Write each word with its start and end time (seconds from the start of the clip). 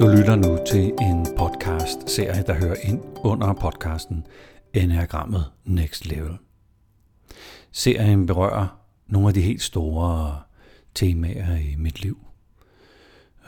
Du 0.00 0.06
lytter 0.06 0.36
nu 0.36 0.58
til 0.66 0.92
en 1.00 1.26
podcast-serie, 1.38 2.42
der 2.42 2.54
hører 2.54 2.76
ind 2.82 3.02
under 3.16 3.52
podcasten 3.52 4.26
Enagrammet 4.74 5.44
Next 5.64 6.06
Level. 6.06 6.38
Serien 7.72 8.26
berører 8.26 8.80
nogle 9.06 9.28
af 9.28 9.34
de 9.34 9.40
helt 9.40 9.62
store 9.62 10.40
temaer 10.94 11.56
i 11.56 11.74
mit 11.78 12.02
liv. 12.02 12.18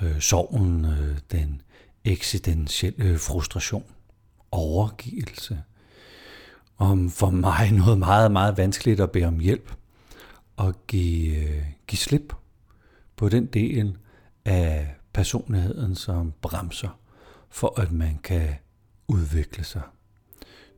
Øh, 0.03 0.21
sorgen, 0.21 0.85
øh, 0.85 1.19
den 1.33 1.63
eksistentielle 2.05 3.19
frustration, 3.19 3.85
overgivelse. 4.51 5.63
Om 6.79 7.11
for 7.11 7.31
mig 7.31 7.73
noget 7.85 7.99
meget, 7.99 8.33
meget 8.33 8.57
vanskeligt 8.57 9.01
at 9.01 9.11
bede 9.11 9.25
om 9.25 9.39
hjælp 9.39 9.73
og 10.57 10.75
give, 10.87 11.37
øh, 11.37 11.63
give 11.87 11.99
slip 11.99 12.33
på 13.17 13.29
den 13.29 13.47
del 13.47 13.97
af 14.45 15.00
personligheden, 15.21 15.95
som 15.95 16.33
bremser 16.43 17.01
for, 17.51 17.81
at 17.81 17.93
man 17.93 18.19
kan 18.25 18.55
udvikle 19.09 19.65
sig. 19.65 19.83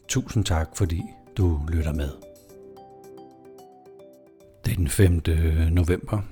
Tusind 0.08 0.44
tak, 0.44 0.68
fordi 0.76 1.02
du 1.36 1.66
lytter 1.68 1.92
med. 1.92 2.10
Det 4.64 4.72
er 4.72 4.76
den 4.76 4.88
5. 4.88 5.22
november. 5.70 6.22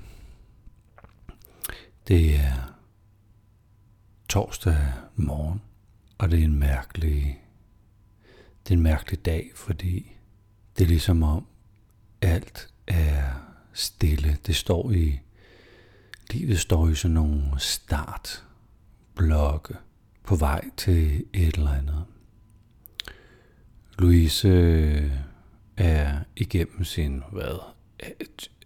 Det 2.07 2.35
er 2.35 2.75
torsdag 4.29 4.93
morgen, 5.15 5.61
og 6.17 6.31
det 6.31 6.39
er 6.39 6.43
en 6.43 6.59
mærkelig, 6.59 7.41
det 8.63 8.73
er 8.73 8.77
en 8.77 8.83
mærkelig 8.83 9.25
dag, 9.25 9.51
fordi 9.55 10.17
det 10.77 10.83
er 10.83 10.87
ligesom 10.87 11.23
om 11.23 11.45
alt 12.21 12.73
er 12.87 13.23
stille. 13.73 14.37
Det 14.45 14.55
står 14.55 14.91
i 14.91 15.19
Livet 16.33 16.59
står 16.59 16.89
i 16.89 16.95
sådan 16.95 17.15
nogle 17.15 17.43
startblokke 17.57 18.53
på 20.23 20.35
vej 20.35 20.69
til 20.77 21.25
et 21.33 21.55
eller 21.55 21.71
andet. 21.71 22.05
Louise 23.99 24.47
øh, 24.47 25.11
er 25.77 26.19
igennem 26.35 26.83
sin, 26.83 27.23
hvad, 27.31 27.59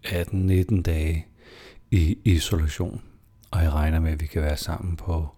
18-19 0.05 0.81
dage 0.81 1.27
i 1.91 2.17
isolation, 2.23 3.01
og 3.51 3.63
jeg 3.63 3.71
regner 3.71 3.99
med, 3.99 4.11
at 4.11 4.21
vi 4.21 4.25
kan 4.25 4.41
være 4.41 4.57
sammen 4.57 4.95
på 4.95 5.29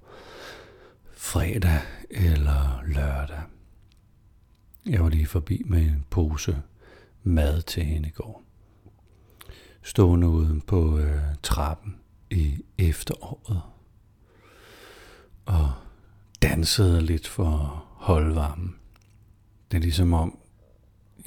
fredag 1.14 1.82
eller 2.10 2.84
lørdag. 2.88 3.42
Jeg 4.86 5.04
var 5.04 5.10
lige 5.10 5.28
forbi 5.28 5.62
med 5.66 5.82
en 5.82 6.06
pose 6.10 6.62
mad 7.24 7.62
til 7.62 7.84
hende 7.84 8.08
i 8.08 8.12
går. 8.12 8.44
Stående 9.82 10.28
uden 10.28 10.62
på 10.62 10.98
øh, 10.98 11.22
trappen 11.44 11.96
i 12.32 12.58
efteråret 12.78 13.62
og 15.46 15.72
dansede 16.42 17.02
lidt 17.02 17.28
for 17.28 17.48
at 17.48 17.70
holde 18.06 18.36
varmen. 18.36 18.76
Det 19.72 19.78
er 19.78 19.82
ligesom 19.82 20.14
om, 20.14 20.40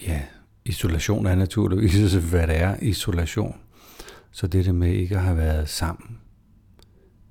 ja, 0.03 0.23
isolation 0.65 1.27
er 1.27 1.35
naturligvis, 1.35 2.13
hvad 2.31 2.47
det 2.47 2.57
er, 2.57 2.77
isolation. 2.83 3.61
Så 4.31 4.47
det 4.47 4.65
der 4.65 4.73
med 4.73 4.93
ikke 4.93 5.17
at 5.17 5.23
have 5.23 5.37
været 5.37 5.69
sammen, 5.69 6.19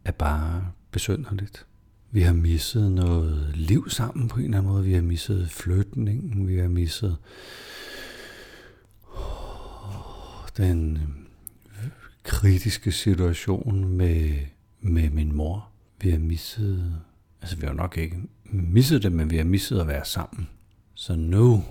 er 0.06 0.12
bare 0.12 0.68
besynderligt. 0.92 1.66
Vi 2.12 2.22
har 2.22 2.34
misset 2.34 2.92
noget 2.92 3.52
liv 3.56 3.90
sammen 3.90 4.28
på 4.28 4.40
en 4.40 4.46
eller 4.46 4.58
anden 4.58 4.72
måde. 4.72 4.84
Vi 4.84 4.94
har 4.94 5.02
misset 5.02 5.50
flytningen. 5.52 6.48
Vi 6.48 6.58
har 6.58 6.68
misset 6.68 7.18
den 10.60 10.98
øhm, 10.98 11.19
kritiske 12.30 12.92
situation 12.92 13.88
med, 13.88 14.36
med 14.82 15.10
min 15.10 15.36
mor. 15.36 15.70
Vi 16.02 16.10
har 16.10 16.20
misset, 16.20 17.02
altså 17.42 17.58
vi 17.58 17.66
har 17.66 17.74
nok 17.74 17.98
ikke 17.98 18.18
misset 18.44 19.04
det, 19.04 19.12
men 19.12 19.30
vi 19.30 19.38
har 19.38 19.44
misset 19.44 19.80
at 19.80 19.88
være 19.88 20.06
sammen. 20.06 20.50
Så 20.94 21.16
nu 21.16 21.64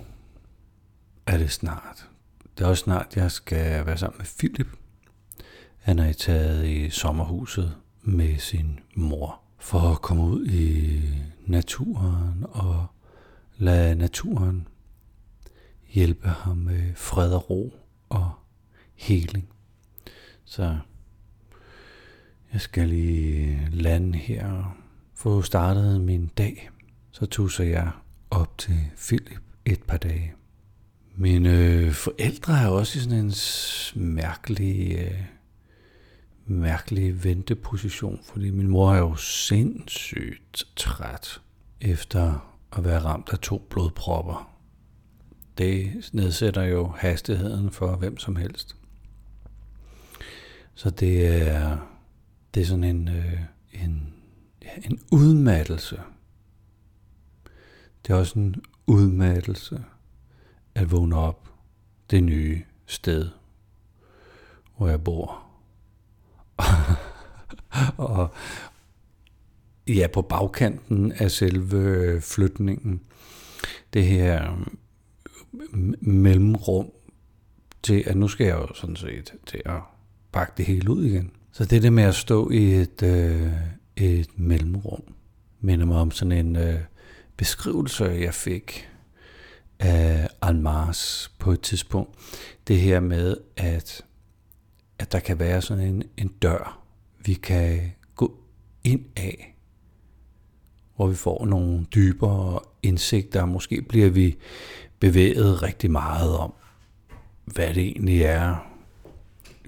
er 1.25 1.37
det 1.37 1.51
snart. 1.51 2.09
Det 2.57 2.63
er 2.63 2.69
også 2.69 2.83
snart, 2.83 3.15
jeg 3.15 3.31
skal 3.31 3.85
være 3.85 3.97
sammen 3.97 4.17
med 4.17 4.25
Philip. 4.37 4.67
Han 5.77 5.99
er 5.99 6.13
taget 6.13 6.67
i 6.67 6.89
sommerhuset 6.89 7.75
med 8.01 8.37
sin 8.37 8.79
mor 8.95 9.41
for 9.59 9.79
at 9.79 10.01
komme 10.01 10.23
ud 10.23 10.47
i 10.47 11.01
naturen 11.45 12.45
og 12.49 12.85
lade 13.57 13.95
naturen 13.95 14.67
hjælpe 15.89 16.27
ham 16.27 16.57
med 16.57 16.95
fred 16.95 17.33
og 17.33 17.49
ro 17.49 17.73
og 18.09 18.31
heling. 18.95 19.49
Så 20.49 20.77
jeg 22.53 22.61
skal 22.61 22.89
lige 22.89 23.67
lande 23.71 24.17
her 24.17 24.51
og 24.51 24.65
få 25.15 25.41
startet 25.41 26.01
min 26.01 26.27
dag. 26.27 26.69
Så 27.11 27.25
tusser 27.25 27.63
jeg 27.63 27.91
op 28.29 28.57
til 28.57 28.75
Philip 28.97 29.41
et 29.65 29.83
par 29.83 29.97
dage. 29.97 30.33
Mine 31.15 31.91
forældre 31.91 32.61
er 32.61 32.67
også 32.67 32.99
i 32.99 33.01
sådan 33.01 33.17
en 33.17 33.33
mærkelig, 33.95 34.97
øh, 34.99 35.21
mærkelig 36.45 37.23
venteposition, 37.23 38.19
fordi 38.23 38.51
min 38.51 38.67
mor 38.67 38.93
er 38.93 38.97
jo 38.99 39.15
sindssygt 39.15 40.63
træt 40.75 41.41
efter 41.81 42.53
at 42.77 42.83
være 42.83 42.99
ramt 42.99 43.29
af 43.31 43.39
to 43.39 43.67
blodpropper. 43.69 44.55
Det 45.57 46.09
nedsætter 46.13 46.63
jo 46.63 46.87
hastigheden 46.87 47.71
for 47.71 47.95
hvem 47.95 48.17
som 48.17 48.35
helst. 48.35 48.78
Så 50.79 50.89
det 50.89 51.27
er, 51.27 51.77
det 52.53 52.61
er 52.61 52.65
sådan 52.65 52.83
en, 52.83 53.07
øh, 53.07 53.39
en, 53.73 54.13
ja, 54.61 54.69
en 54.83 54.99
udmattelse. 55.11 55.99
Det 58.03 58.13
er 58.13 58.17
også 58.17 58.39
en 58.39 58.55
udmattelse 58.87 59.83
at 60.75 60.91
vågne 60.91 61.15
op 61.15 61.53
det 62.09 62.23
nye 62.23 62.63
sted, 62.85 63.29
hvor 64.77 64.87
jeg 64.87 65.03
bor. 65.03 65.43
og 67.97 68.33
ja, 69.87 70.07
på 70.13 70.21
bagkanten 70.21 71.11
af 71.11 71.31
selve 71.31 71.77
øh, 71.77 72.21
flytningen, 72.21 73.01
det 73.93 74.05
her 74.05 74.65
mellemrum 76.01 76.91
til, 77.83 78.03
at 78.07 78.17
nu 78.17 78.27
skal 78.27 78.47
jeg 78.47 78.55
jo 78.55 78.73
sådan 78.73 78.95
set 78.95 79.33
til 79.45 79.61
at 79.65 79.81
pakke 80.31 80.53
det 80.57 80.65
hele 80.65 80.91
ud 80.91 81.05
igen. 81.05 81.31
Så 81.51 81.65
det 81.65 81.83
der 81.83 81.89
med 81.89 82.03
at 82.03 82.15
stå 82.15 82.49
i 82.49 82.73
et, 82.73 83.03
øh, 83.03 83.51
et 83.95 84.39
mellemrum, 84.39 85.03
minder 85.61 85.85
mig 85.85 85.97
om 85.97 86.11
sådan 86.11 86.31
en 86.31 86.55
øh, 86.55 86.79
beskrivelse, 87.37 88.05
jeg 88.05 88.33
fik 88.33 88.89
af 89.79 90.29
Almars 90.41 91.31
på 91.39 91.51
et 91.51 91.61
tidspunkt. 91.61 92.19
Det 92.67 92.79
her 92.79 92.99
med, 92.99 93.37
at, 93.57 94.01
at 94.99 95.11
der 95.11 95.19
kan 95.19 95.39
være 95.39 95.61
sådan 95.61 95.83
en, 95.83 96.03
en 96.17 96.27
dør, 96.27 96.83
vi 97.25 97.33
kan 97.33 97.91
gå 98.15 98.39
ind 98.83 99.05
af, 99.15 99.55
hvor 100.95 101.07
vi 101.07 101.15
får 101.15 101.45
nogle 101.45 101.85
dybere 101.95 102.59
indsigter. 102.83 103.45
Måske 103.45 103.81
bliver 103.81 104.09
vi 104.09 104.37
bevæget 104.99 105.63
rigtig 105.63 105.91
meget 105.91 106.37
om, 106.37 106.53
hvad 107.45 107.73
det 107.73 107.83
egentlig 107.83 108.21
er, 108.21 108.68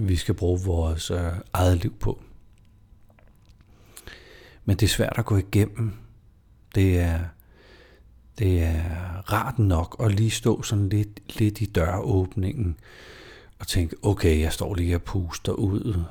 vi 0.07 0.15
skal 0.15 0.33
bruge 0.33 0.59
vores 0.65 1.11
øh, 1.11 1.31
eget 1.53 1.77
liv 1.77 1.93
på. 1.99 2.21
Men 4.65 4.77
det 4.77 4.85
er 4.85 4.89
svært 4.89 5.13
at 5.17 5.25
gå 5.25 5.37
igennem. 5.37 5.93
Det 6.75 6.99
er, 6.99 7.19
det 8.39 8.63
er 8.63 8.83
rart 9.33 9.59
nok 9.59 9.95
at 9.99 10.11
lige 10.11 10.31
stå 10.31 10.61
sådan 10.61 10.89
lidt, 10.89 11.39
lidt 11.39 11.61
i 11.61 11.65
døråbningen 11.65 12.77
og 13.59 13.67
tænke, 13.67 13.95
okay, 14.01 14.39
jeg 14.39 14.53
står 14.53 14.75
lige 14.75 14.95
og 14.95 15.03
puster 15.03 15.51
ud. 15.53 16.03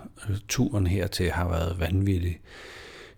Turen 0.48 0.86
hertil 0.86 1.30
har 1.30 1.48
været 1.48 1.80
vanvittig. 1.80 2.40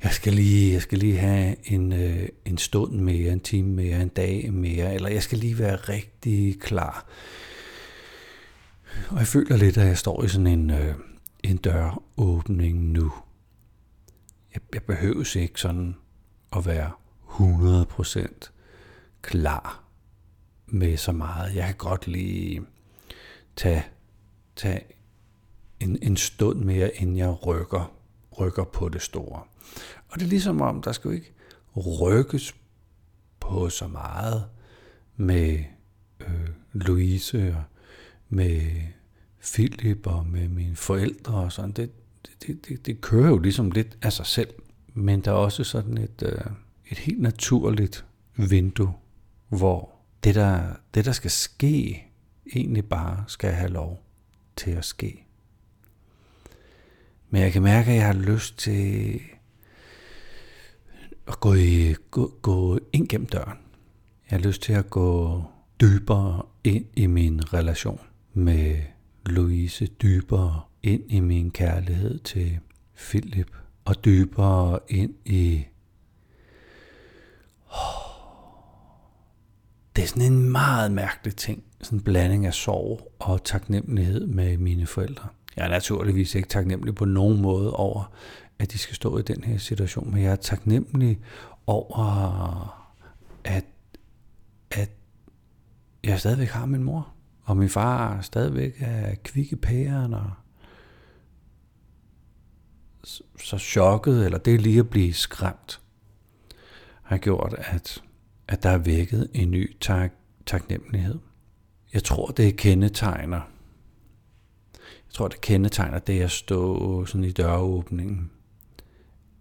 Jeg 0.02 0.12
skal 0.12 0.32
lige, 0.32 0.72
jeg 0.72 0.82
skal 0.82 0.98
lige 0.98 1.18
have 1.18 1.56
en, 1.64 1.92
øh, 1.92 2.28
en 2.44 2.58
stund 2.58 2.92
mere, 2.92 3.32
en 3.32 3.40
time 3.40 3.68
mere, 3.68 4.02
en 4.02 4.08
dag 4.08 4.52
mere, 4.52 4.94
eller 4.94 5.08
jeg 5.08 5.22
skal 5.22 5.38
lige 5.38 5.58
være 5.58 5.76
rigtig 5.76 6.60
klar 6.60 7.06
og 9.10 9.18
jeg 9.18 9.26
føler 9.26 9.56
lidt, 9.56 9.78
at 9.78 9.86
jeg 9.86 9.98
står 9.98 10.24
i 10.24 10.28
sådan 10.28 10.46
en, 10.46 10.70
øh, 10.70 10.94
en 11.42 11.56
døråbning 11.56 12.78
nu. 12.78 13.12
Jeg, 14.54 14.62
jeg 14.74 14.82
behøves 14.82 15.36
ikke 15.36 15.60
sådan 15.60 15.96
at 16.56 16.66
være 16.66 16.90
100% 17.28 18.50
klar 19.22 19.84
med 20.66 20.96
så 20.96 21.12
meget. 21.12 21.54
Jeg 21.54 21.66
kan 21.66 21.74
godt 21.74 22.06
lige 22.06 22.62
tage, 23.56 23.84
tage 24.56 24.80
en, 25.80 25.98
en 26.02 26.16
stund 26.16 26.60
mere, 26.64 26.94
inden 26.94 27.16
jeg 27.16 27.46
rykker, 27.46 27.92
rykker 28.40 28.64
på 28.64 28.88
det 28.88 29.02
store. 29.02 29.42
Og 30.08 30.14
det 30.18 30.22
er 30.22 30.28
ligesom 30.28 30.60
om, 30.60 30.82
der 30.82 30.92
skal 30.92 31.08
jo 31.08 31.14
ikke 31.14 31.34
rykkes 31.76 32.54
på 33.40 33.68
så 33.68 33.86
meget 33.86 34.44
med 35.16 35.64
øh, 36.20 36.48
Louise 36.72 37.56
og 37.56 37.62
med 38.32 38.60
Philip 39.42 40.06
og 40.06 40.26
med 40.26 40.48
mine 40.48 40.76
forældre 40.76 41.34
og 41.34 41.52
sådan, 41.52 41.72
det, 41.72 41.90
det, 42.46 42.68
det, 42.68 42.86
det 42.86 43.00
kører 43.00 43.28
jo 43.28 43.38
ligesom 43.38 43.70
lidt 43.70 43.98
af 44.02 44.12
sig 44.12 44.26
selv. 44.26 44.54
Men 44.94 45.20
der 45.20 45.30
er 45.30 45.34
også 45.34 45.64
sådan 45.64 45.98
et, 45.98 46.22
øh, 46.22 46.40
et 46.90 46.98
helt 46.98 47.20
naturligt 47.20 48.04
vindue, 48.36 48.92
hvor 49.48 49.90
det 50.24 50.34
der, 50.34 50.62
det, 50.94 51.04
der 51.04 51.12
skal 51.12 51.30
ske, 51.30 52.06
egentlig 52.54 52.84
bare 52.84 53.24
skal 53.26 53.50
have 53.52 53.70
lov 53.70 54.04
til 54.56 54.70
at 54.70 54.84
ske. 54.84 55.26
Men 57.30 57.42
jeg 57.42 57.52
kan 57.52 57.62
mærke, 57.62 57.90
at 57.90 57.96
jeg 57.96 58.06
har 58.06 58.12
lyst 58.12 58.58
til 58.58 59.20
at 61.26 61.40
gå, 61.40 61.54
i, 61.54 61.94
gå, 62.10 62.38
gå 62.42 62.78
ind 62.92 63.08
gennem 63.08 63.26
døren. 63.26 63.58
Jeg 64.30 64.38
har 64.38 64.46
lyst 64.46 64.62
til 64.62 64.72
at 64.72 64.90
gå 64.90 65.42
dybere 65.80 66.42
ind 66.64 66.84
i 66.96 67.06
min 67.06 67.54
relation 67.54 68.00
med 68.34 68.76
Louise, 69.26 69.86
dybere 69.86 70.60
ind 70.82 71.12
i 71.12 71.20
min 71.20 71.50
kærlighed 71.50 72.18
til 72.18 72.58
Philip, 72.96 73.56
og 73.84 74.04
dybere 74.04 74.78
ind 74.88 75.14
i... 75.24 75.64
Det 79.96 80.02
er 80.02 80.06
sådan 80.06 80.32
en 80.32 80.50
meget 80.50 80.92
mærkelig 80.92 81.36
ting, 81.36 81.64
sådan 81.82 81.98
en 81.98 82.04
blanding 82.04 82.46
af 82.46 82.54
sorg 82.54 83.12
og 83.18 83.44
taknemmelighed 83.44 84.26
med 84.26 84.56
mine 84.56 84.86
forældre. 84.86 85.28
Jeg 85.56 85.64
er 85.64 85.70
naturligvis 85.70 86.34
ikke 86.34 86.48
taknemmelig 86.48 86.94
på 86.94 87.04
nogen 87.04 87.42
måde 87.42 87.72
over, 87.72 88.12
at 88.58 88.72
de 88.72 88.78
skal 88.78 88.94
stå 88.94 89.18
i 89.18 89.22
den 89.22 89.44
her 89.44 89.58
situation, 89.58 90.10
men 90.10 90.22
jeg 90.22 90.32
er 90.32 90.36
taknemmelig 90.36 91.20
over, 91.66 92.88
at, 93.44 93.64
at 94.70 94.90
jeg 96.04 96.20
stadigvæk 96.20 96.48
har 96.48 96.66
min 96.66 96.82
mor, 96.82 97.11
og 97.42 97.56
min 97.56 97.68
far 97.68 98.20
stadigvæk 98.20 98.74
er 98.78 99.14
kvikke 99.24 99.56
pæren, 99.56 100.14
og 100.14 100.30
så 103.38 103.58
chokket, 103.58 104.24
eller 104.24 104.38
det 104.38 104.60
lige 104.60 104.78
at 104.78 104.90
blive 104.90 105.14
skræmt, 105.14 105.80
har 107.02 107.18
gjort, 107.18 107.54
at, 107.58 108.02
at 108.48 108.62
der 108.62 108.70
er 108.70 108.78
vækket 108.78 109.30
en 109.34 109.50
ny 109.50 109.76
tak, 109.80 110.12
taknemmelighed. 110.46 111.18
Jeg 111.92 112.04
tror, 112.04 112.26
det 112.26 112.56
kendetegner 112.56 113.40
jeg 115.12 115.14
tror, 115.16 115.28
det 115.28 115.40
kendetegner 115.40 115.98
det 115.98 116.20
at 116.20 116.30
stå 116.30 117.06
sådan 117.06 117.24
i 117.24 117.30
døråbningen, 117.30 118.30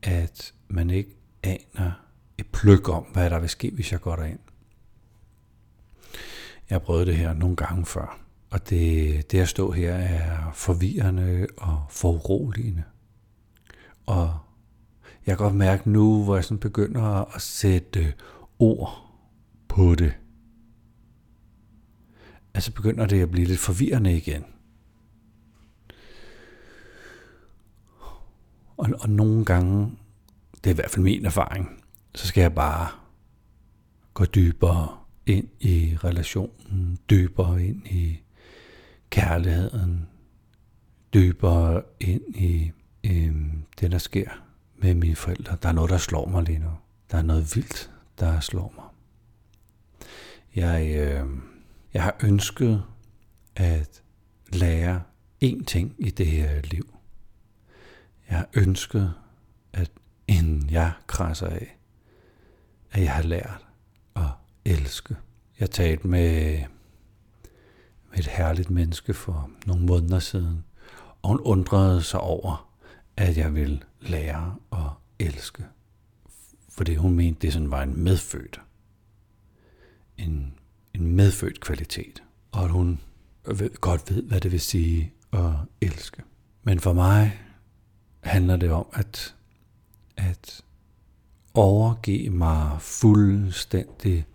at 0.03 0.53
man 0.68 0.89
ikke 0.89 1.18
aner 1.44 1.92
et 2.38 2.45
pløk 2.48 2.89
om, 2.89 3.03
hvad 3.03 3.30
der 3.30 3.39
vil 3.39 3.50
ske, 3.50 3.71
hvis 3.71 3.92
jeg 3.92 4.01
går 4.01 4.15
derind. 4.15 4.39
Jeg 6.71 6.79
har 6.79 6.85
prøvet 6.85 7.07
det 7.07 7.18
her 7.18 7.33
nogle 7.33 7.56
gange 7.56 7.85
før, 7.85 8.19
og 8.50 8.69
det, 8.69 9.31
det 9.31 9.39
at 9.39 9.50
stå 9.50 9.71
her 9.71 9.94
er 9.94 10.51
forvirrende 10.53 11.47
og 11.57 11.85
foruroligende. 11.89 12.83
Og 14.06 14.39
jeg 15.25 15.38
kan 15.38 15.45
godt 15.45 15.56
mærke 15.56 15.89
nu, 15.89 16.23
hvor 16.23 16.35
jeg 16.35 16.44
sådan 16.44 16.59
begynder 16.59 17.35
at 17.35 17.41
sætte 17.41 18.13
ord 18.59 19.12
på 19.68 19.95
det. 19.95 20.13
Altså 22.53 22.74
begynder 22.74 23.06
det 23.06 23.21
at 23.21 23.31
blive 23.31 23.47
lidt 23.47 23.59
forvirrende 23.59 24.17
igen. 24.17 24.44
Og, 28.77 28.89
og 29.00 29.09
nogle 29.09 29.45
gange, 29.45 29.97
det 30.53 30.69
er 30.69 30.74
i 30.74 30.75
hvert 30.75 30.91
fald 30.91 31.03
min 31.03 31.25
erfaring, 31.25 31.83
så 32.15 32.27
skal 32.27 32.41
jeg 32.41 32.56
bare 32.56 32.88
gå 34.13 34.25
dybere 34.25 35.00
ind 35.31 35.48
i 35.60 35.98
relationen, 36.04 37.00
dybere 37.10 37.63
ind 37.63 37.88
i 37.88 38.22
kærligheden, 39.10 40.07
dybere 41.13 41.81
ind 42.00 42.36
i 42.36 42.72
øh, 43.04 43.36
det, 43.80 43.92
der 43.92 43.98
sker 43.98 44.30
med 44.78 44.94
mine 44.94 45.16
forældre. 45.16 45.57
Der 45.63 45.69
er 45.69 45.74
noget, 45.74 45.89
der 45.89 45.98
slår 45.98 46.28
mig 46.28 46.44
lige 46.44 46.60
nu. 46.60 46.72
Der 47.12 47.18
er 47.18 47.22
noget 47.22 47.56
vildt, 47.56 47.92
der 48.19 48.39
slår 48.39 48.74
mig. 48.75 48.86
Jeg, 50.56 50.95
øh, 50.95 51.28
jeg 51.94 52.04
har 52.04 52.16
ønsket 52.24 52.84
at 53.56 54.04
lære 54.54 55.01
én 55.44 55.63
ting 55.63 55.95
i 56.00 56.10
det 56.10 56.27
her 56.27 56.62
liv. 56.62 56.98
Jeg 58.30 58.38
har 58.38 58.50
ønsket, 58.54 59.13
at 59.74 59.92
inden 60.27 60.69
jeg 60.69 60.92
krasser 61.07 61.48
af, 61.48 61.77
at 62.92 63.01
jeg 63.04 63.13
har 63.13 63.24
lært 63.24 63.70
elske. 64.66 65.16
Jeg 65.60 65.72
talte 65.72 66.08
med, 66.08 66.60
med 68.10 68.19
et 68.19 68.28
herligt 68.28 68.69
menneske 68.69 69.13
for 69.13 69.52
nogle 69.66 69.86
måneder 69.86 70.19
siden, 70.19 70.63
og 71.22 71.30
hun 71.30 71.40
undrede 71.40 72.04
sig 72.04 72.19
over, 72.19 72.72
at 73.18 73.38
jeg 73.38 73.56
ville 73.56 73.81
lære 74.02 74.56
at 74.72 74.90
elske. 75.19 75.66
Fordi 76.69 76.96
hun 76.96 77.16
mente, 77.16 77.42
det 77.42 77.54
sådan 77.54 77.72
var 77.72 77.84
en 77.84 78.04
medfødt. 78.04 78.62
En, 80.18 80.54
en 80.94 81.16
medfødt 81.16 81.60
kvalitet. 81.60 82.24
Og 82.52 82.63
at 82.63 82.69
hun 82.69 83.00
ved, 83.46 83.69
godt 83.81 84.12
ved, 84.12 84.24
hvad 84.24 84.42
det 84.42 84.52
vil 84.52 84.62
sige 84.62 85.13
at 85.34 85.52
elske. 85.81 86.24
Men 86.63 86.80
for 86.80 86.94
mig 86.94 87.42
handler 88.22 88.58
det 88.58 88.72
om 88.72 88.86
at, 88.94 89.36
at 90.18 90.62
overgive 91.54 92.30
mig 92.30 92.81
fuldstændig 92.81 94.25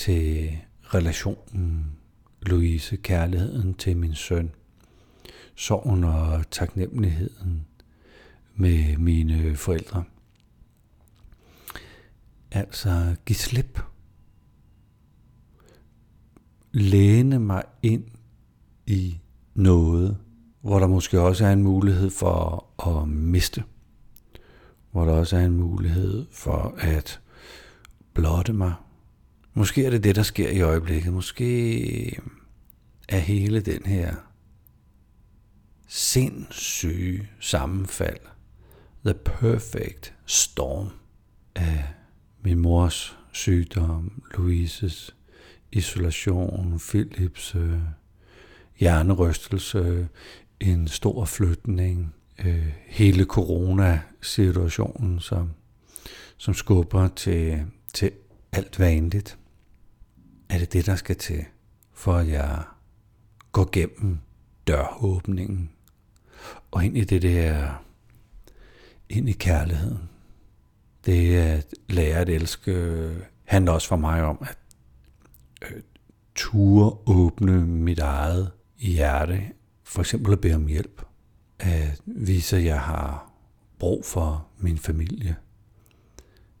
til 0.00 0.58
relationen, 0.82 1.96
Louise, 2.42 2.96
kærligheden 2.96 3.74
til 3.74 3.96
min 3.96 4.14
søn, 4.14 4.50
sorgen 5.54 6.04
og 6.04 6.50
taknemmeligheden 6.50 7.66
med 8.54 8.96
mine 8.96 9.56
forældre. 9.56 10.04
Altså, 12.50 13.16
giv 13.26 13.34
slip. 13.34 13.80
Læne 16.72 17.38
mig 17.38 17.62
ind 17.82 18.04
i 18.86 19.18
noget, 19.54 20.18
hvor 20.60 20.78
der 20.78 20.86
måske 20.86 21.20
også 21.20 21.46
er 21.46 21.52
en 21.52 21.62
mulighed 21.62 22.10
for 22.10 22.66
at 22.88 23.08
miste. 23.08 23.64
Hvor 24.90 25.04
der 25.04 25.12
også 25.12 25.36
er 25.36 25.44
en 25.44 25.56
mulighed 25.56 26.26
for 26.30 26.74
at 26.78 27.20
blotte 28.14 28.52
mig. 28.52 28.74
Måske 29.60 29.84
er 29.84 29.90
det 29.90 30.04
det, 30.04 30.16
der 30.16 30.22
sker 30.22 30.48
i 30.48 30.60
øjeblikket. 30.60 31.12
Måske 31.12 32.20
er 33.08 33.18
hele 33.18 33.60
den 33.60 33.86
her 33.86 34.14
sindssyge 35.88 37.28
sammenfald, 37.40 38.20
the 39.04 39.14
perfect 39.14 40.14
storm 40.26 40.88
af 41.54 41.84
min 42.42 42.58
mors 42.58 43.18
sygdom, 43.32 44.22
Louises 44.34 45.16
isolation, 45.72 46.80
Philips 46.88 47.54
øh, 47.54 47.80
hjernerystelse, 48.78 50.08
en 50.60 50.88
stor 50.88 51.24
flytning, 51.24 52.14
øh, 52.38 52.72
hele 52.86 53.24
corona-situationen, 53.24 55.20
som, 55.20 55.50
som 56.36 56.54
skubber 56.54 57.08
til, 57.08 57.66
til 57.94 58.10
alt 58.52 58.78
vanligt. 58.78 59.39
Er 60.50 60.58
det 60.58 60.72
det, 60.72 60.86
der 60.86 60.96
skal 60.96 61.16
til, 61.16 61.44
for 61.92 62.14
at 62.14 62.28
jeg 62.28 62.62
går 63.52 63.68
gennem 63.72 64.18
døråbningen 64.66 65.70
og 66.70 66.84
ind 66.84 66.96
i 66.96 67.04
det 67.04 67.22
der, 67.22 67.82
ind 69.08 69.28
i 69.28 69.32
kærligheden. 69.32 70.08
Det 71.06 71.36
at 71.36 71.74
lære 71.88 72.18
at 72.18 72.28
elske 72.28 73.10
handler 73.44 73.72
også 73.72 73.88
for 73.88 73.96
mig 73.96 74.22
om 74.22 74.38
at 74.40 74.58
øh, 75.62 75.82
ture 76.34 76.98
åbne 77.06 77.66
mit 77.66 77.98
eget 77.98 78.50
hjerte 78.78 79.42
for 79.82 80.00
eksempel 80.00 80.32
at 80.32 80.40
bede 80.40 80.54
om 80.54 80.66
hjælp. 80.66 81.02
At 81.58 82.00
vise, 82.06 82.56
at 82.56 82.64
jeg 82.64 82.80
har 82.80 83.32
brug 83.78 84.04
for 84.04 84.46
min 84.58 84.78
familie. 84.78 85.36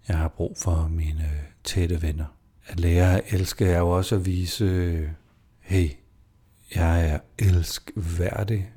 Jeg 0.08 0.18
har 0.18 0.28
brug 0.28 0.56
for 0.58 0.88
mine 0.88 1.24
øh, 1.24 1.42
tætte 1.64 2.02
venner. 2.02 2.39
At 2.70 2.80
lære 2.80 3.16
at 3.16 3.32
elske 3.34 3.66
er 3.66 3.78
jo 3.78 3.90
også 3.90 4.14
at 4.14 4.26
vise, 4.26 5.10
hey, 5.60 5.90
jeg 6.74 7.10
er 7.10 7.18
elskværdig. 7.38 8.72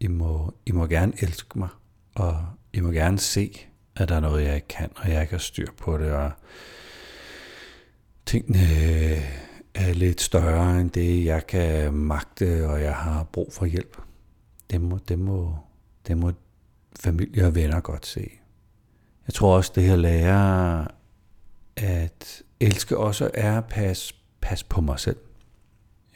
I 0.00 0.06
må, 0.06 0.54
I 0.66 0.72
må 0.72 0.86
gerne 0.86 1.12
elske 1.22 1.58
mig, 1.58 1.68
og 2.14 2.46
I 2.72 2.80
må 2.80 2.90
gerne 2.90 3.18
se, 3.18 3.66
at 3.96 4.08
der 4.08 4.16
er 4.16 4.20
noget, 4.20 4.44
jeg 4.44 4.54
ikke 4.54 4.68
kan, 4.68 4.90
og 4.96 5.10
jeg 5.10 5.20
ikke 5.20 5.30
har 5.30 5.38
styr 5.38 5.66
på 5.78 5.98
det, 5.98 6.12
og 6.12 6.30
tingene 8.26 8.58
øh, 8.58 9.22
er 9.74 9.92
lidt 9.92 10.20
større 10.20 10.80
end 10.80 10.90
det, 10.90 11.24
jeg 11.24 11.46
kan 11.46 11.92
magte, 11.92 12.68
og 12.68 12.82
jeg 12.82 12.94
har 12.94 13.24
brug 13.24 13.52
for 13.52 13.66
hjælp. 13.66 13.96
Det 14.70 14.80
må, 14.80 14.98
det 15.08 15.18
må, 15.18 15.56
det 16.06 16.18
må 16.18 16.32
familie 17.00 17.46
og 17.46 17.54
venner 17.54 17.80
godt 17.80 18.06
se. 18.06 18.30
Jeg 19.26 19.34
tror 19.34 19.56
også, 19.56 19.72
det 19.74 19.82
her 19.82 19.96
lærer, 19.96 20.86
at 21.76 22.42
elske 22.60 22.96
også 22.96 23.30
er 23.34 23.58
at 23.58 23.64
passe, 23.64 24.14
passe 24.40 24.66
på 24.68 24.80
mig 24.80 25.00
selv. 25.00 25.16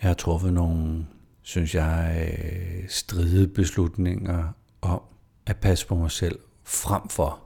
Jeg 0.03 0.09
har 0.09 0.15
truffet 0.15 0.53
nogle, 0.53 1.07
synes 1.43 1.75
jeg, 1.75 2.29
øh, 2.33 2.89
stride 2.89 3.49
beslutninger 3.49 4.53
om 4.81 5.01
at 5.47 5.57
passe 5.57 5.87
på 5.87 5.95
mig 5.95 6.11
selv, 6.11 6.39
frem 6.65 7.09
for 7.09 7.43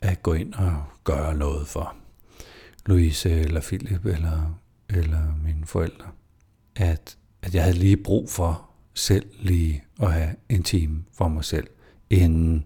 at 0.00 0.22
gå 0.22 0.32
ind 0.32 0.54
og 0.54 0.84
gøre 1.04 1.34
noget 1.34 1.68
for 1.68 1.94
Louise 2.86 3.30
eller 3.30 3.60
Philip 3.60 4.04
eller, 4.04 4.60
eller 4.88 5.34
mine 5.44 5.66
forældre. 5.66 6.06
At, 6.76 7.16
at 7.42 7.54
jeg 7.54 7.62
havde 7.62 7.78
lige 7.78 7.96
brug 7.96 8.30
for 8.30 8.70
selv 8.94 9.30
lige 9.38 9.84
at 10.02 10.12
have 10.12 10.36
en 10.48 10.62
time 10.62 11.04
for 11.12 11.28
mig 11.28 11.44
selv, 11.44 11.66
inden 12.10 12.64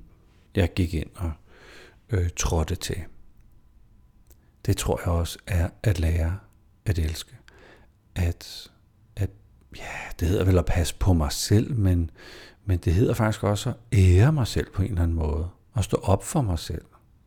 jeg 0.55 0.75
gik 0.75 0.95
ind 0.95 1.11
og 1.15 1.33
øh, 2.11 2.29
trådte 2.37 2.75
til. 2.75 3.05
Det 4.67 4.77
tror 4.77 5.01
jeg 5.05 5.09
også 5.09 5.39
er 5.47 5.69
at 5.83 6.01
lære 6.01 6.39
at 6.87 6.99
elske. 6.99 7.37
At, 8.15 8.71
at 9.17 9.31
ja, 9.77 9.83
det 10.21 10.29
hedder 10.29 10.45
vel 10.45 10.59
at 10.59 10.67
passe 10.67 10.95
på 10.99 11.13
mig 11.13 11.33
selv, 11.33 11.75
men, 11.75 12.11
men 12.65 12.79
det 12.79 12.95
hedder 12.95 13.15
faktisk 13.15 13.45
også 13.45 13.69
at 13.69 13.77
ære 13.99 14.33
mig 14.33 14.47
selv 14.47 14.67
på 14.75 14.83
en 14.83 14.89
eller 14.89 15.03
anden 15.03 15.17
måde. 15.17 15.49
Og 15.73 15.85
stå 15.85 15.97
op 15.97 16.25
for 16.25 16.43
mig 16.43 16.59
selv. 16.59 16.85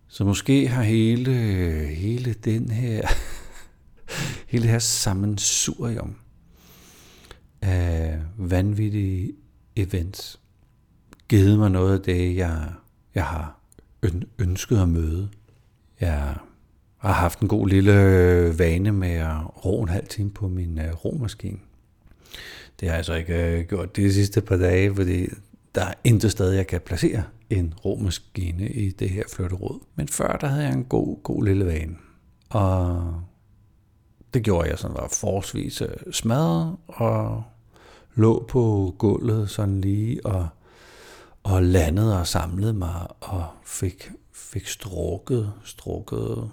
Så 0.07 0.23
måske 0.23 0.67
har 0.67 0.83
hele, 0.83 1.33
hele 1.87 2.33
den 2.33 2.69
her, 2.69 3.07
hele 4.51 4.63
det 4.63 4.71
her 4.71 4.79
sammensurium 4.79 6.15
af 7.61 8.19
vanvittige 8.37 9.33
events 9.75 10.39
givet 11.29 11.59
mig 11.59 11.71
noget 11.71 11.93
af 11.93 12.03
det, 12.03 12.35
jeg, 12.35 12.73
jeg 13.15 13.25
har 13.25 13.59
ønsket 14.39 14.77
at 14.77 14.89
møde. 14.89 15.29
Jeg 15.99 16.35
har 16.99 17.13
haft 17.13 17.39
en 17.39 17.47
god 17.47 17.67
lille 17.67 18.01
øh, 18.01 18.59
vane 18.59 18.91
med 18.91 19.11
at 19.11 19.65
ro 19.65 19.81
en 19.81 19.89
halv 19.89 20.07
time 20.07 20.31
på 20.31 20.47
min 20.47 20.79
øh, 20.79 20.93
romaskine. 21.05 21.57
Det 22.79 22.89
har 22.89 22.95
jeg 22.95 23.05
så 23.05 23.13
ikke 23.13 23.57
øh, 23.57 23.65
gjort 23.65 23.95
de 23.95 24.13
sidste 24.13 24.41
par 24.41 24.57
dage, 24.57 24.95
fordi 24.95 25.27
der 25.75 25.83
er 25.85 25.93
intet 26.03 26.31
sted, 26.31 26.51
jeg 26.51 26.67
kan 26.67 26.81
placere 26.81 27.23
en 27.49 27.73
romaskine 27.85 28.69
i 28.69 28.91
det 28.91 29.09
her 29.09 29.23
flytteråd. 29.33 29.79
Men 29.95 30.07
før, 30.07 30.37
der 30.37 30.47
havde 30.47 30.63
jeg 30.63 30.73
en 30.73 30.83
god, 30.83 31.23
god 31.23 31.43
lille 31.43 31.65
vane. 31.65 31.95
Og 32.49 33.13
det 34.33 34.43
gjorde 34.43 34.69
jeg 34.69 34.79
sådan, 34.79 34.97
var 34.97 35.07
forholdsvis 35.19 35.83
smadret 36.11 36.77
og 36.87 37.43
lå 38.15 38.45
på 38.49 38.95
gulvet 38.97 39.49
sådan 39.49 39.81
lige 39.81 40.25
og, 40.25 40.47
og 41.43 41.63
landede 41.63 42.19
og 42.19 42.27
samlede 42.27 42.73
mig 42.73 43.07
og 43.19 43.45
fik, 43.65 44.11
fik 44.33 44.67
strukket, 44.67 45.53
strukket 45.63 46.49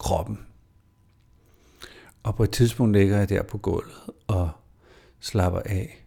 kroppen. 0.00 0.38
Og 2.22 2.34
på 2.36 2.44
et 2.44 2.50
tidspunkt 2.50 2.92
ligger 2.92 3.18
jeg 3.18 3.28
der 3.28 3.42
på 3.42 3.58
gulvet 3.58 4.10
og 4.26 4.50
slapper 5.20 5.60
af 5.60 6.06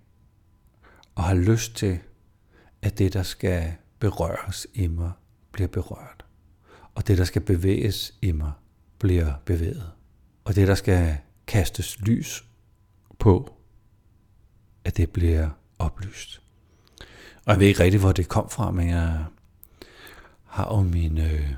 og 1.15 1.23
har 1.23 1.35
lyst 1.35 1.75
til, 1.75 1.99
at 2.81 2.97
det, 2.97 3.13
der 3.13 3.23
skal 3.23 3.73
berøres 3.99 4.67
i 4.73 4.87
mig, 4.87 5.11
bliver 5.51 5.67
berørt. 5.67 6.25
Og 6.95 7.07
det, 7.07 7.17
der 7.17 7.23
skal 7.23 7.41
bevæges 7.41 8.13
i 8.21 8.31
mig, 8.31 8.51
bliver 8.99 9.33
bevæget. 9.45 9.91
Og 10.45 10.55
det, 10.55 10.67
der 10.67 10.75
skal 10.75 11.17
kastes 11.47 11.99
lys 11.99 12.45
på, 13.19 13.55
at 14.83 14.97
det 14.97 15.09
bliver 15.09 15.49
oplyst. 15.79 16.41
Og 17.45 17.51
jeg 17.51 17.59
ved 17.59 17.67
ikke 17.67 17.83
rigtig, 17.83 17.99
hvor 17.99 18.11
det 18.11 18.29
kom 18.29 18.49
fra, 18.49 18.71
men 18.71 18.89
jeg 18.89 19.25
har 20.45 20.75
jo 20.77 20.81
mine, 20.81 21.31
øh, 21.31 21.53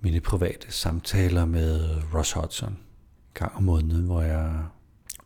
mine 0.00 0.20
private 0.20 0.72
samtaler 0.72 1.44
med 1.44 2.02
Ross 2.14 2.32
Hudson 2.32 2.78
gang 3.34 3.56
om 3.56 3.62
måneden, 3.62 4.04
hvor 4.04 4.22
jeg, 4.22 4.64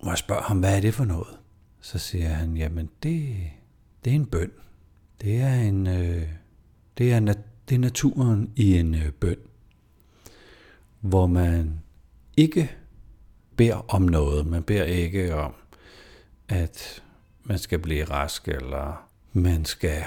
hvor 0.00 0.10
jeg 0.10 0.18
spørger 0.18 0.42
ham, 0.42 0.58
hvad 0.58 0.76
er 0.76 0.80
det 0.80 0.94
for 0.94 1.04
noget? 1.04 1.38
Så 1.80 1.98
siger 1.98 2.28
han, 2.28 2.56
jamen 2.56 2.90
det, 3.02 3.36
det 4.04 4.10
er 4.10 4.14
en 4.14 4.26
bøn. 4.26 4.50
Det 5.20 5.40
er 5.40 5.54
en, 5.54 5.86
øh, 5.86 6.22
det 6.98 7.12
er, 7.12 7.34
det 7.68 7.74
er 7.74 7.78
naturen 7.78 8.52
i 8.56 8.78
en 8.78 8.94
øh, 8.94 9.12
bøn, 9.12 9.36
hvor 11.00 11.26
man 11.26 11.80
ikke 12.36 12.70
beder 13.56 13.94
om 13.94 14.02
noget. 14.02 14.46
Man 14.46 14.62
beder 14.62 14.84
ikke 14.84 15.34
om, 15.34 15.54
at 16.48 17.02
man 17.44 17.58
skal 17.58 17.78
blive 17.78 18.04
rask, 18.04 18.48
eller 18.48 19.08
man 19.32 19.64
skal, 19.64 20.04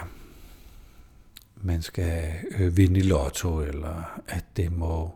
man 1.61 1.81
skal 1.81 2.33
øh, 2.59 2.77
vinde 2.77 2.99
i 2.99 3.03
lotto, 3.03 3.61
eller 3.61 4.21
at 4.27 4.45
det 4.57 4.71
må 4.71 5.11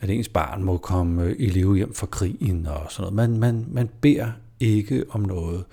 at 0.00 0.10
ens 0.10 0.28
barn 0.28 0.64
må 0.64 0.76
komme 0.76 1.24
øh, 1.24 1.36
i 1.38 1.46
live 1.46 1.76
hjem 1.76 1.94
fra 1.94 2.06
krigen 2.06 2.66
og 2.66 2.92
sådan 2.92 3.14
noget. 3.14 3.30
Man, 3.30 3.40
man, 3.40 3.66
man 3.68 3.90
beder 4.00 4.32
ikke 4.60 5.04
om 5.10 5.20
noget, 5.20 5.64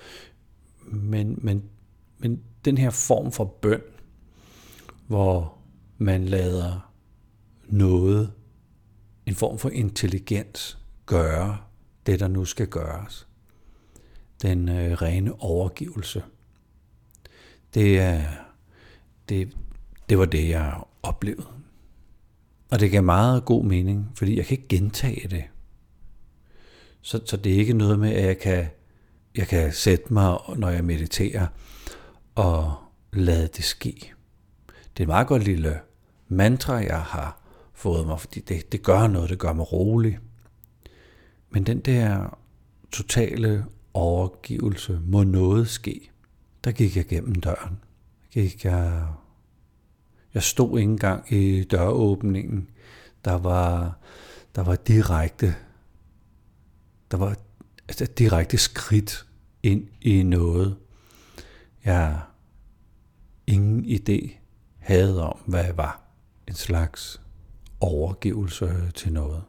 men, 0.85 1.39
men, 1.41 1.63
men 2.17 2.41
den 2.65 2.77
her 2.77 2.89
form 2.89 3.31
for 3.31 3.45
bøn, 3.45 3.81
hvor 5.07 5.57
man 5.97 6.25
lader 6.25 6.91
noget, 7.67 8.31
en 9.25 9.35
form 9.35 9.57
for 9.57 9.69
intelligens, 9.69 10.77
gøre 11.05 11.57
det, 12.05 12.19
der 12.19 12.27
nu 12.27 12.45
skal 12.45 12.67
gøres. 12.67 13.27
Den 14.41 14.69
øh, 14.69 14.91
rene 14.91 15.41
overgivelse. 15.41 16.23
Det, 17.73 17.99
er, 17.99 18.21
det, 19.29 19.57
det 20.09 20.17
var 20.17 20.25
det, 20.25 20.49
jeg 20.49 20.81
oplevede. 21.03 21.47
Og 22.71 22.79
det 22.79 22.91
gav 22.91 23.03
meget 23.03 23.45
god 23.45 23.65
mening, 23.65 24.11
fordi 24.15 24.37
jeg 24.37 24.45
kan 24.45 24.57
ikke 24.57 24.67
gentage 24.67 25.27
det. 25.27 25.43
Så, 27.01 27.21
så 27.25 27.37
det 27.37 27.53
er 27.53 27.57
ikke 27.57 27.73
noget 27.73 27.99
med, 27.99 28.13
at 28.13 28.25
jeg 28.25 28.37
kan, 28.37 28.65
jeg 29.35 29.47
kan 29.47 29.73
sætte 29.73 30.13
mig, 30.13 30.37
når 30.55 30.69
jeg 30.69 30.83
mediterer, 30.83 31.47
og 32.35 32.73
lade 33.13 33.47
det 33.47 33.63
ske. 33.63 34.13
Det 34.67 34.99
er 34.99 35.03
et 35.03 35.07
meget 35.07 35.27
godt 35.27 35.43
lille 35.43 35.79
mantra, 36.27 36.73
jeg 36.73 37.01
har 37.01 37.41
fået 37.73 38.07
mig, 38.07 38.19
fordi 38.19 38.39
det, 38.39 38.71
det 38.71 38.83
gør 38.83 39.07
noget, 39.07 39.29
det 39.29 39.39
gør 39.39 39.53
mig 39.53 39.71
rolig. 39.71 40.19
Men 41.49 41.63
den 41.63 41.79
der 41.79 42.37
totale 42.91 43.65
overgivelse, 43.93 44.99
må 45.03 45.23
noget 45.23 45.67
ske, 45.67 46.11
der 46.63 46.71
gik 46.71 46.97
jeg 46.97 47.05
gennem 47.05 47.35
døren. 47.35 47.79
Gik 48.31 48.65
jeg, 48.65 49.07
jeg 50.35 50.43
stod 50.43 50.79
ikke 50.79 50.91
engang 50.91 51.33
i 51.33 51.63
døråbningen. 51.63 52.69
Der 53.25 53.33
var, 53.33 53.97
der 54.55 54.63
var 54.63 54.75
direkte, 54.75 55.55
der 57.11 57.17
var 57.17 57.35
altså 57.87 58.05
direkte 58.05 58.57
skridt 58.57 59.25
ind 59.63 59.87
i 60.01 60.23
noget, 60.23 60.75
jeg 61.85 62.19
ingen 63.47 63.85
idé 63.85 64.31
havde 64.79 65.23
om, 65.23 65.39
hvad 65.45 65.63
jeg 65.63 65.77
var. 65.77 66.01
En 66.47 66.53
slags 66.53 67.21
overgivelse 67.79 68.91
til 68.95 69.13
noget. 69.13 69.43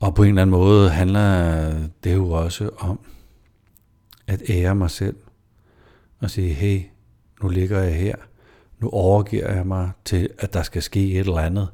Og 0.00 0.14
på 0.14 0.22
en 0.22 0.28
eller 0.28 0.42
anden 0.42 0.50
måde 0.50 0.90
handler 0.90 1.88
det 2.04 2.14
jo 2.14 2.30
også 2.30 2.70
om 2.78 3.00
at 4.26 4.42
ære 4.50 4.74
mig 4.74 4.90
selv 4.90 5.16
og 6.18 6.30
sige, 6.30 6.52
hey, 6.54 6.82
nu 7.42 7.48
ligger 7.48 7.80
jeg 7.80 7.96
her, 7.96 8.16
nu 8.78 8.88
overgiver 8.88 9.52
jeg 9.52 9.66
mig 9.66 9.90
til, 10.04 10.28
at 10.38 10.52
der 10.52 10.62
skal 10.62 10.82
ske 10.82 11.12
et 11.12 11.18
eller 11.18 11.38
andet 11.38 11.68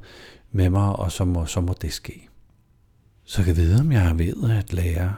med 0.51 0.69
mig, 0.69 0.95
og 0.95 1.11
så 1.11 1.25
må, 1.25 1.45
så 1.45 1.61
må 1.61 1.75
det 1.81 1.93
ske. 1.93 2.29
Så 3.23 3.43
jeg 3.47 3.55
vide, 3.55 3.79
om 3.79 3.91
jeg 3.91 4.19
ved 4.19 4.49
at 4.51 4.73
lære 4.73 5.15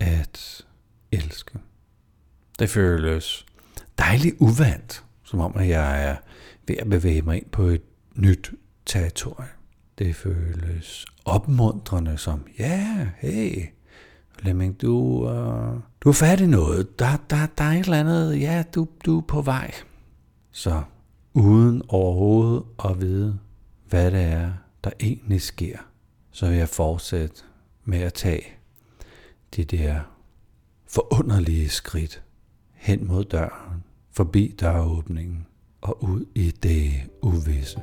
at 0.00 0.64
elske. 1.12 1.58
Det 2.58 2.70
føles 2.70 3.46
dejligt 3.98 4.36
uvandt, 4.38 5.04
som 5.24 5.40
om 5.40 5.56
at 5.56 5.68
jeg 5.68 6.08
er 6.08 6.16
ved 6.66 6.76
at 6.76 6.90
bevæge 6.90 7.22
mig 7.22 7.36
ind 7.36 7.46
på 7.52 7.62
et 7.62 7.82
nyt 8.14 8.50
territorium. 8.86 9.48
Det 9.98 10.16
føles 10.16 11.06
opmuntrende 11.24 12.18
som, 12.18 12.46
ja, 12.58 13.08
hey, 13.18 13.66
Flemming, 14.38 14.82
du, 14.82 14.94
uh, 14.96 15.80
du 16.00 16.08
er 16.08 16.12
færdig 16.12 16.46
noget. 16.46 16.98
Der, 16.98 17.16
der, 17.30 17.46
der 17.58 17.64
er 17.64 17.72
et 17.72 17.78
eller 17.78 18.00
andet, 18.00 18.40
ja, 18.40 18.62
du, 18.74 18.88
du 19.04 19.18
er 19.18 19.22
på 19.22 19.42
vej. 19.42 19.72
Så 20.52 20.82
uden 21.34 21.82
overhovedet 21.88 22.64
at 22.84 23.00
vide, 23.00 23.38
hvad 23.88 24.10
det 24.10 24.22
er, 24.22 24.52
der 24.84 24.90
egentlig 25.00 25.42
sker, 25.42 25.78
så 26.30 26.48
vil 26.48 26.56
jeg 26.56 26.68
fortsætte 26.68 27.42
med 27.84 27.98
at 27.98 28.14
tage 28.14 28.44
de 29.56 29.64
der 29.64 30.00
forunderlige 30.86 31.68
skridt 31.68 32.22
hen 32.74 33.06
mod 33.06 33.24
døren, 33.24 33.84
forbi 34.10 34.54
døråbningen 34.60 35.46
og 35.80 36.04
ud 36.04 36.24
i 36.34 36.50
det 36.50 36.92
uvisse. 37.22 37.80